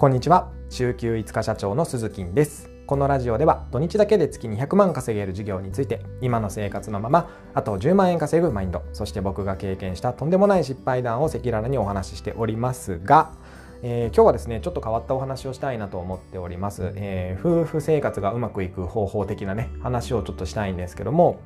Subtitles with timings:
[0.00, 0.50] こんにちは。
[0.70, 2.70] 週休5日社長の鈴木です。
[2.86, 13.34] このラジオでは土日だけで月200万稼げる事業について今の生活のままあと10万円稼ぐマインドそして僕が経験したとんでもない失敗談を赤裸々にお話ししておりますが
[13.82, 21.40] えー、今日はですねちょっと変わったお話をしたいなと思っております、えー、夫婦生活がうまくいく方法的なね話をちょっとしたいんですけども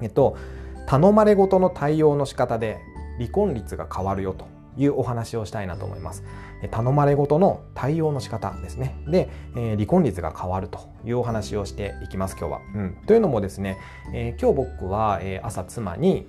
[0.00, 0.38] えっと
[0.86, 2.78] 頼まれごとの対応の仕方で
[3.18, 4.46] 離婚率が変わるよと。
[4.76, 6.24] いうお話をしたいなと思います。
[6.70, 8.96] 頼まれごとの対応の仕方ですね。
[9.06, 12.60] で、えー、離婚率が変わるというお話をしていきます、今日は。
[12.74, 13.78] うん、というのもですね、
[14.12, 16.26] えー、今日僕は、朝妻に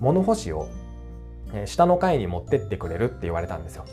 [0.00, 0.68] 物干しを、
[1.64, 3.84] 下の階に持ってってくれるって言われたんですよ。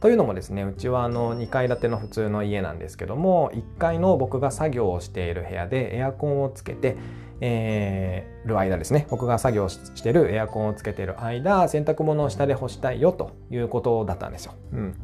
[0.00, 6.96] というのもですねうちはあの2階建ての普通の家なんですけども1階の僕が作業をしている部屋でエアコンをつけて
[7.40, 14.54] えー、る間ですね僕が作業してるエアコンをつけてる間洗濯物を下で干したいよということだったんですよ。
[14.72, 14.94] うん、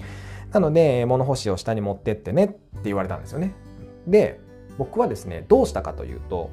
[0.52, 3.54] なので物干しを下に持ってってねって言われたんですよね。
[4.06, 4.40] で
[4.78, 6.50] 僕はですねどうしたかというと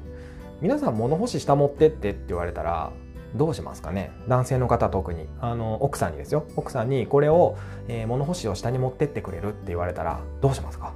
[0.60, 2.92] 皆さん物干し下持ってってって言われたら
[3.34, 4.12] どうしますかね？
[4.28, 7.56] 男性の方特にあの奥さんにですよ奥さんにこれを、
[7.88, 10.92] えー、物干しを下に持ってってくれるって言われたらどうしますか？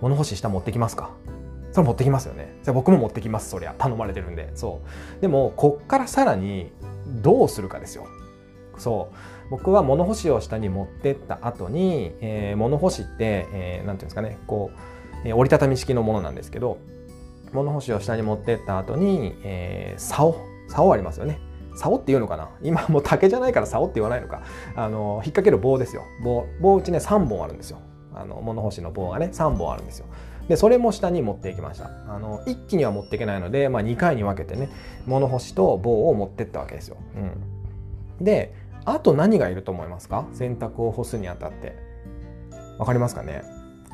[0.00, 1.10] 物干し下持ってきますか？
[1.72, 2.54] それ持ってきますよね。
[2.62, 3.74] じゃ僕も持ってきます、そりゃ。
[3.78, 4.50] 頼まれてるんで。
[4.54, 4.80] そ
[5.18, 5.20] う。
[5.22, 6.70] でも、こっからさらに
[7.22, 8.04] どうするかですよ。
[8.76, 9.50] そう。
[9.50, 14.70] 僕は物干しを下に持ってった後に、えー、物干しって、えー、ていうんですかね、こ
[15.24, 16.76] う、えー、折りたたみ式のものなんですけど、
[17.54, 20.36] 物干しを下に持ってった後に、えー、竿、
[20.68, 21.40] 竿ありますよね。
[21.76, 22.50] 竿っていうのかな？
[22.62, 24.42] 今もう竹じゃないから竿って言わないのか。
[24.76, 26.02] あの、引っ掛ける棒ですよ。
[26.22, 27.78] 棒、棒うちね3本あるんですよ。
[28.14, 30.06] あの、物干しの棒がね、3本あるんですよ。
[30.48, 31.88] でそれも下に持っていきました。
[32.08, 34.68] あの一気には持っていけないので、まあ、2回に分けてね
[35.06, 36.96] 物干しと棒を持ってったわけですよ、
[38.18, 38.52] うん、で
[38.84, 40.26] あと何がいると思いますか？
[40.32, 41.76] 洗濯を干すにあたって。
[42.76, 43.44] わかりますかね？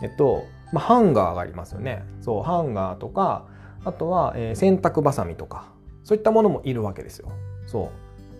[0.02, 2.02] えっと、まあ、ハンガーがありますよね。
[2.22, 3.46] そうハンガーとか
[3.84, 5.68] あとは、えー、洗濯ばさみとか
[6.02, 7.30] そういったものもいるわけですよ。
[7.68, 7.92] そ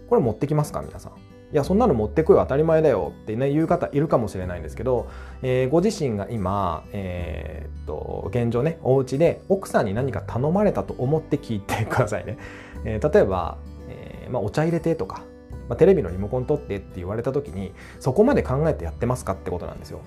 [0.07, 1.13] うこれ持ってきますか皆さん
[1.51, 5.09] いやそんなの持ってこい当たり前だよってね言う方いるかもしれないんですけど、
[5.43, 12.37] えー、ご自身が今、えー、っと現状ねお家で奥さんに何か頼まれたと思って聞いてくださいね。
[12.85, 13.57] えー、例えば、
[13.89, 15.23] えーまあ、お茶入れてとか、
[15.71, 20.03] まあ、テレビのリモコン取ってって言われた時にそこまで考えてやってますかってことなんですよ。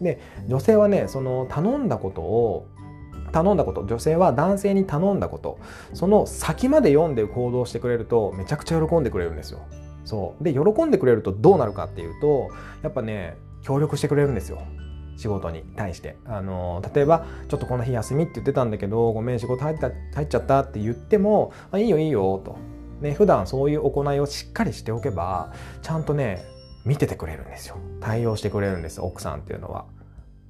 [0.00, 2.66] うん、で女性はねその頼んだことを
[3.28, 5.58] 頼んだこと女性は男性に頼んだこと
[5.94, 9.60] その先まで読んで行動してくれるとめちゃくちゃ喜んでくれるんですよ。
[10.04, 10.44] そう。
[10.44, 12.50] で喜んでくれるとどうなるかっていうと
[12.82, 14.62] やっぱね協力してくれるんですよ。
[15.16, 16.16] 仕事に対して。
[16.24, 22.56] あの例えばちょっとこの日休みって言ってたんだけどごめん仕事入った入っちゃったって言ってもあいいよいいよと。
[23.00, 25.52] ね普段そういう行いをしっかりしておけば
[25.82, 26.44] ちゃんとね
[26.84, 27.76] 見ててくれるんですよ。
[28.00, 29.84] 対応してくれるんです奥さんっていうのは。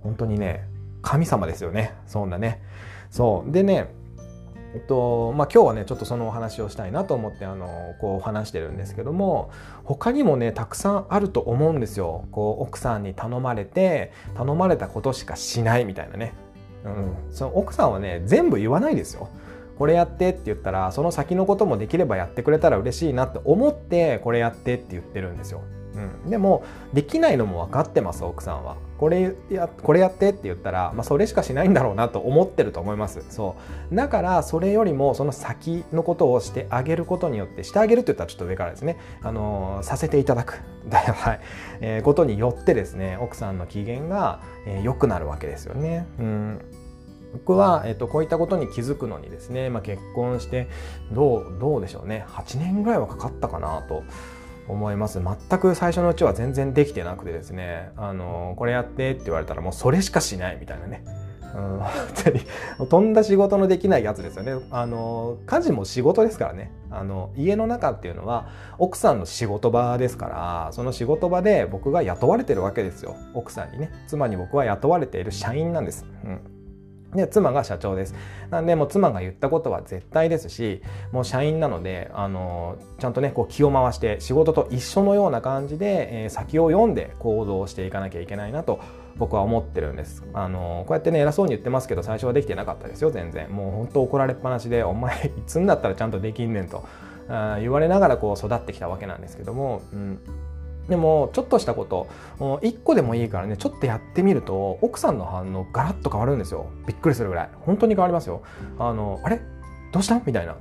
[0.01, 0.69] 本当にね
[1.03, 1.95] 神様ですよね。
[2.07, 2.63] そんなね。
[3.11, 3.53] そう。
[3.53, 3.89] でね
[4.75, 9.51] えっとまあ、今日はねちょっとそのお話をしたいなと思ってあのこう話してるんですけども
[9.83, 12.27] 他にもねたくさんあると思うんですよ。
[12.33, 16.35] こう奥さんに頼まれて頼まれたことしかしないみたいなね、
[16.85, 19.31] うん、その奥さんはね全部言わないですよ。
[19.79, 25.63] これやってって言ったらその先のこともできればやってくれたら嬉しいなって思ってこれやってって言ってるんですよ。
[26.25, 28.77] うん、でもできないのも分かってます奥さんは。
[28.99, 33.25] これやこれやってって言ったら、まあ、それしかしないんだろうなと思ってると思います。
[33.31, 33.57] そ
[33.93, 33.95] う。
[33.95, 38.99] だからそれよりもその先のことをしてあげることによってしてあげるって言ったらちょっと上からですね。
[39.23, 40.61] あのー、させていただく。
[40.91, 41.41] はい、
[41.81, 46.07] えー、ことによってですね奥さんの機嫌が良、えー、くなるわけですよね。
[46.19, 46.61] うん。
[47.33, 50.69] 僕は、えっと、こういったことに気づくのにですね、まあ、結婚して
[51.13, 52.25] どうどうでしょうね。
[52.29, 54.03] 8年ぐらいはかかったかなと
[54.69, 55.21] 思います。
[55.21, 57.91] 全く最初のうちは全然できてなくてですね。
[57.97, 61.05] あのこれやってって言われたらもうそれしかしないみたいなね。
[61.55, 61.91] うん、本
[62.25, 62.41] 当に。
[62.89, 64.65] とんだ仕事のできないやつですよね。
[64.71, 66.71] あの家事も仕事ですからね。
[66.91, 68.49] あの家の中っていうのは
[68.79, 73.17] 奥さんの仕事場ですからその仕事場で僕が雇われてるわけですよ。
[73.35, 73.91] 奥さんにね。
[74.07, 76.05] 妻に僕は雇われている社員なんです。
[76.25, 76.58] うん。
[77.15, 78.15] で妻が社長です。
[78.51, 80.83] なんでもう妻が言ったことは絶対ですし
[81.13, 88.81] もう社員なのであのちゃんとねこう気を回して仕事と一緒のような感じで、えー、先を読んで行動していかなきゃいけないなと
[89.17, 90.25] 僕は思ってるんです。
[90.33, 93.51] あのこうやってね偉そうに言ってますけど最初はできてなかったですよ全然。
[93.51, 96.85] もう本当怒られっぱなしでお前いつになったらちゃんとできんねんと
[97.29, 99.83] あ言われながらこう育ってきたわけなんですけども。
[99.93, 100.19] うん
[100.89, 102.09] でもちょっとしたこと
[102.39, 106.71] 1個でもいいからねちょっとやってみると奥さんの反応ガラッと変わるんですよ。
[106.87, 107.51] びっくりするぐらい。
[107.61, 108.43] 本当に変わりますよ。
[108.79, 109.41] あのあれ？
[109.93, 110.21] どうした？
[110.25, 110.57] みたいな。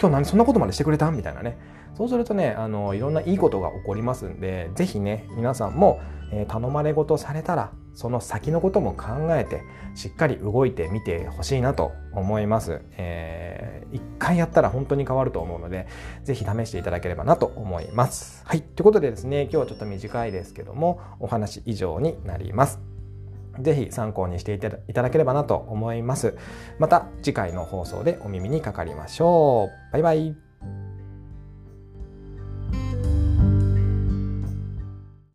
[0.00, 0.24] 今日何？
[0.24, 1.10] そんなことまでしてくれた？
[1.10, 1.56] みたいなね。
[2.02, 6.00] そうするとねあのいろんないいことが起こりますんで是非ね皆さんも、
[6.32, 9.62] えー、頼まれ事されたらその先のことも考えて
[9.94, 12.80] しっかり動いてみてほしいなと思います。
[12.96, 15.86] えー、一回やったら本当に変わると思うので、
[16.24, 18.42] ぜひ試していただければなと思います。
[18.46, 18.62] はい。
[18.62, 22.80] ということでですね、今日はちょっと短いですけども、お話以上になります。
[23.60, 26.34] ぜひ参考にしていただければなと思います。
[26.78, 29.92] また次回の放送でお耳にかかりましょう。
[29.92, 30.51] バイバイ。